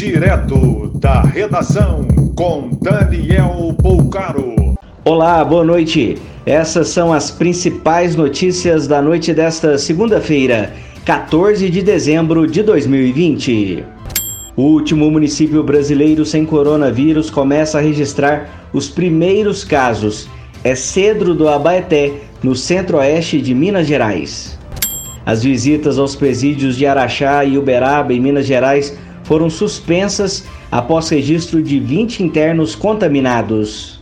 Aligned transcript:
Direto 0.00 0.90
da 0.94 1.20
redação 1.20 2.08
com 2.34 2.70
Daniel 2.80 3.76
Poucaro. 3.82 4.74
Olá, 5.04 5.44
boa 5.44 5.62
noite. 5.62 6.16
Essas 6.46 6.88
são 6.88 7.12
as 7.12 7.30
principais 7.30 8.16
notícias 8.16 8.86
da 8.86 9.02
noite 9.02 9.34
desta 9.34 9.76
segunda-feira, 9.76 10.72
14 11.04 11.68
de 11.68 11.82
dezembro 11.82 12.46
de 12.46 12.62
2020. 12.62 13.84
O 14.56 14.62
último 14.62 15.10
município 15.10 15.62
brasileiro 15.62 16.24
sem 16.24 16.46
coronavírus 16.46 17.28
começa 17.28 17.76
a 17.76 17.82
registrar 17.82 18.70
os 18.72 18.88
primeiros 18.88 19.64
casos. 19.64 20.30
É 20.64 20.74
Cedro 20.74 21.34
do 21.34 21.46
Abaeté, 21.46 22.14
no 22.42 22.56
centro-oeste 22.56 23.38
de 23.38 23.54
Minas 23.54 23.86
Gerais. 23.86 24.58
As 25.26 25.44
visitas 25.44 25.98
aos 25.98 26.16
presídios 26.16 26.74
de 26.74 26.86
Araxá 26.86 27.44
e 27.44 27.58
Uberaba, 27.58 28.14
em 28.14 28.20
Minas 28.20 28.46
Gerais, 28.46 28.96
foram 29.30 29.48
suspensas 29.48 30.44
após 30.72 31.08
registro 31.08 31.62
de 31.62 31.78
20 31.78 32.20
internos 32.20 32.74
contaminados. 32.74 34.00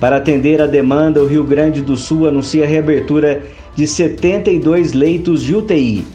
Para 0.00 0.16
atender 0.16 0.58
a 0.62 0.66
demanda, 0.66 1.22
o 1.22 1.26
Rio 1.26 1.44
Grande 1.44 1.82
do 1.82 1.98
Sul 1.98 2.26
anuncia 2.26 2.64
a 2.64 2.66
reabertura 2.66 3.42
de 3.76 3.86
72 3.86 4.94
leitos 4.94 5.42
de 5.42 5.54
UTI. 5.54 6.06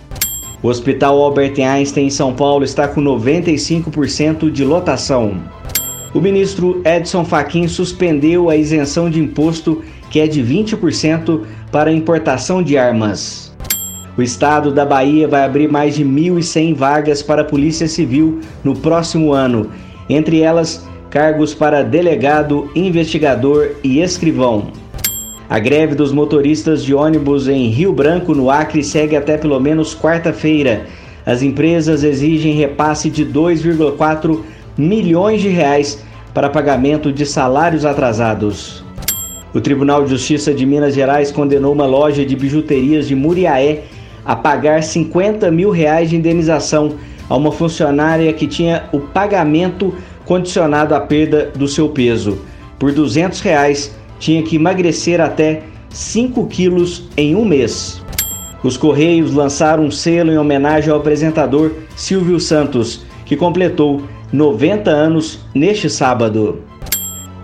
O 0.63 0.67
Hospital 0.67 1.21
Albert 1.21 1.59
Einstein 1.59 2.07
em 2.07 2.09
São 2.09 2.33
Paulo 2.33 2.63
está 2.63 2.87
com 2.87 2.99
95% 2.99 4.49
de 4.49 4.65
lotação. 4.65 5.35
O 6.11 6.19
ministro 6.19 6.81
Edson 6.83 7.23
Fachin 7.23 7.67
suspendeu 7.67 8.49
a 8.49 8.55
isenção 8.55 9.11
de 9.11 9.19
imposto, 9.19 9.83
que 10.09 10.19
é 10.19 10.25
de 10.25 10.41
20% 10.41 11.43
para 11.71 11.91
a 11.91 11.93
importação 11.93 12.63
de 12.63 12.79
armas. 12.79 13.48
O 14.19 14.21
estado 14.21 14.69
da 14.69 14.83
Bahia 14.83 15.29
vai 15.29 15.45
abrir 15.45 15.71
mais 15.71 15.95
de 15.95 16.03
1.100 16.03 16.75
vagas 16.75 17.23
para 17.23 17.41
a 17.41 17.45
Polícia 17.45 17.87
Civil 17.87 18.41
no 18.65 18.75
próximo 18.75 19.31
ano, 19.31 19.71
entre 20.09 20.41
elas 20.41 20.85
cargos 21.09 21.53
para 21.53 21.83
delegado, 21.83 22.69
investigador 22.75 23.77
e 23.81 24.01
escrivão. 24.01 24.73
A 25.49 25.57
greve 25.57 25.95
dos 25.95 26.11
motoristas 26.11 26.83
de 26.83 26.93
ônibus 26.93 27.47
em 27.47 27.69
Rio 27.69 27.93
Branco, 27.93 28.35
no 28.35 28.51
Acre, 28.51 28.83
segue 28.83 29.15
até 29.15 29.37
pelo 29.37 29.57
menos 29.57 29.95
quarta-feira. 29.95 30.85
As 31.25 31.41
empresas 31.41 32.03
exigem 32.03 32.55
repasse 32.55 33.09
de 33.09 33.25
2,4 33.25 34.41
milhões 34.77 35.41
de 35.41 35.47
reais 35.47 36.03
para 36.33 36.49
pagamento 36.49 37.09
de 37.09 37.25
salários 37.25 37.85
atrasados. 37.85 38.83
O 39.53 39.61
Tribunal 39.61 40.03
de 40.03 40.09
Justiça 40.09 40.53
de 40.53 40.65
Minas 40.65 40.93
Gerais 40.93 41.31
condenou 41.31 41.71
uma 41.71 41.85
loja 41.85 42.25
de 42.25 42.35
bijuterias 42.35 43.07
de 43.07 43.15
Muriaé 43.15 43.83
a 44.25 44.35
pagar 44.35 44.83
50 44.83 45.49
mil 45.51 45.69
reais 45.69 46.09
de 46.09 46.15
indenização 46.15 46.95
a 47.29 47.35
uma 47.35 47.51
funcionária 47.51 48.33
que 48.33 48.47
tinha 48.47 48.85
o 48.91 48.99
pagamento 48.99 49.93
condicionado 50.25 50.93
à 50.95 50.99
perda 50.99 51.51
do 51.55 51.67
seu 51.67 51.89
peso. 51.89 52.39
Por 52.77 52.91
200 52.91 53.39
reais, 53.41 53.95
tinha 54.19 54.43
que 54.43 54.55
emagrecer 54.55 55.21
até 55.21 55.63
5 55.89 56.45
quilos 56.47 57.07
em 57.15 57.35
um 57.35 57.45
mês. 57.45 58.01
Os 58.63 58.75
Correios 58.75 59.33
lançaram 59.33 59.85
um 59.85 59.91
selo 59.91 60.31
em 60.31 60.37
homenagem 60.37 60.91
ao 60.91 60.99
apresentador 60.99 61.71
Silvio 61.95 62.39
Santos, 62.39 63.05
que 63.25 63.37
completou 63.37 64.01
90 64.31 64.89
anos 64.91 65.39
neste 65.53 65.89
sábado. 65.89 66.61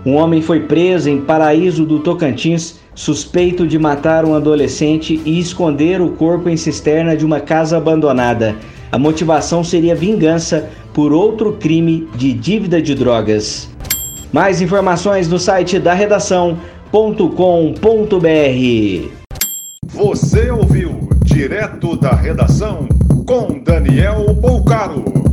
Um 0.06 0.14
homem 0.14 0.40
foi 0.40 0.60
preso 0.60 1.10
em 1.10 1.20
Paraíso 1.20 1.84
do 1.84 1.98
Tocantins 1.98 2.78
suspeito 2.94 3.66
de 3.66 3.76
matar 3.76 4.24
um 4.24 4.36
adolescente 4.36 5.20
e 5.24 5.40
esconder 5.40 6.00
o 6.00 6.10
corpo 6.10 6.48
em 6.48 6.56
cisterna 6.56 7.16
de 7.16 7.26
uma 7.26 7.40
casa 7.40 7.76
abandonada. 7.76 8.54
A 8.92 8.98
motivação 9.00 9.64
seria 9.64 9.96
vingança 9.96 10.70
por 10.94 11.12
outro 11.12 11.54
crime 11.54 12.08
de 12.14 12.32
dívida 12.32 12.80
de 12.80 12.94
drogas. 12.94 13.68
Mais 14.32 14.62
informações 14.62 15.28
no 15.28 15.40
site 15.40 15.80
da 15.80 15.92
redação.com.br. 15.92 16.56
Você 19.88 20.50
ouviu 20.52 21.08
direto 21.24 21.96
da 21.96 22.14
redação 22.14 22.86
com 23.26 23.58
Daniel 23.58 24.32
Bolcaro. 24.34 25.25